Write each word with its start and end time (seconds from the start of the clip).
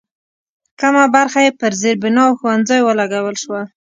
کمه 0.79 1.03
برخه 1.15 1.39
یې 1.45 1.51
پر 1.59 1.71
زېربنا 1.81 2.21
او 2.27 2.33
ښوونځیو 2.39 2.85
ولګول 2.87 3.35
شوه. 3.43 3.61